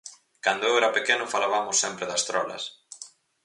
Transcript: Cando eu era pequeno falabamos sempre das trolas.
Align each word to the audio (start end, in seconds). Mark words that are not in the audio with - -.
Cando 0.45 0.63
eu 0.69 0.73
era 0.81 0.95
pequeno 0.97 1.31
falabamos 1.33 1.81
sempre 1.83 2.05
das 2.11 2.25
trolas. 2.29 2.63